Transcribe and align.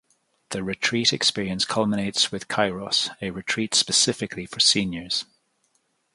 The 0.49 0.63
retreat 0.63 1.13
experience 1.13 1.63
culminates 1.63 2.31
with 2.31 2.47
Kairos, 2.47 3.15
a 3.21 3.29
retreat 3.29 3.75
specifically 3.75 4.47
for 4.47 4.59
seniors. 4.59 5.25